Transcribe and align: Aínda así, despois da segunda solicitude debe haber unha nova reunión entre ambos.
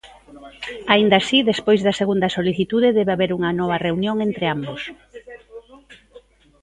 Aínda 0.93 1.15
así, 1.19 1.39
despois 1.51 1.79
da 1.85 1.97
segunda 2.01 2.27
solicitude 2.37 2.95
debe 2.97 3.13
haber 3.13 3.31
unha 3.37 3.51
nova 3.59 3.77
reunión 3.85 4.17
entre 4.27 4.45
ambos. 4.55 4.81